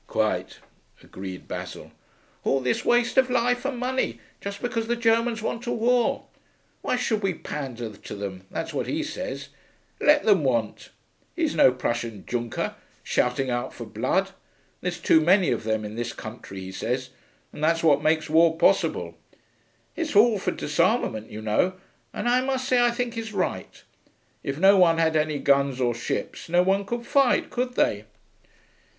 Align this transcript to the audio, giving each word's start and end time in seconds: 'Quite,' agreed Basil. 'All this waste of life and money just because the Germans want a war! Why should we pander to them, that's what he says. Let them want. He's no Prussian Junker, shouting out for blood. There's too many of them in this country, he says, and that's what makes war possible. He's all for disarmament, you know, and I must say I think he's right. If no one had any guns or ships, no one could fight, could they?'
'Quite,' 0.07 0.57
agreed 1.03 1.47
Basil. 1.47 1.91
'All 2.43 2.59
this 2.59 2.83
waste 2.83 3.17
of 3.19 3.29
life 3.29 3.65
and 3.65 3.77
money 3.77 4.19
just 4.41 4.59
because 4.59 4.87
the 4.87 4.95
Germans 4.95 5.43
want 5.43 5.67
a 5.67 5.71
war! 5.71 6.25
Why 6.81 6.95
should 6.95 7.21
we 7.21 7.35
pander 7.35 7.95
to 7.95 8.15
them, 8.15 8.47
that's 8.49 8.73
what 8.73 8.87
he 8.87 9.03
says. 9.03 9.49
Let 9.99 10.23
them 10.25 10.43
want. 10.43 10.89
He's 11.35 11.53
no 11.53 11.71
Prussian 11.71 12.23
Junker, 12.25 12.73
shouting 13.03 13.51
out 13.51 13.75
for 13.75 13.85
blood. 13.85 14.31
There's 14.81 14.99
too 14.99 15.21
many 15.21 15.51
of 15.51 15.65
them 15.65 15.85
in 15.85 15.93
this 15.93 16.13
country, 16.13 16.61
he 16.61 16.71
says, 16.71 17.11
and 17.53 17.63
that's 17.63 17.83
what 17.83 18.01
makes 18.01 18.27
war 18.27 18.57
possible. 18.57 19.13
He's 19.95 20.15
all 20.15 20.39
for 20.39 20.49
disarmament, 20.49 21.29
you 21.29 21.43
know, 21.43 21.73
and 22.11 22.27
I 22.27 22.41
must 22.41 22.67
say 22.67 22.83
I 22.83 22.89
think 22.89 23.13
he's 23.13 23.33
right. 23.33 23.83
If 24.41 24.57
no 24.57 24.77
one 24.77 24.97
had 24.97 25.15
any 25.15 25.37
guns 25.37 25.79
or 25.79 25.93
ships, 25.93 26.49
no 26.49 26.63
one 26.63 26.85
could 26.87 27.05
fight, 27.05 27.51
could 27.51 27.75
they?' 27.75 28.05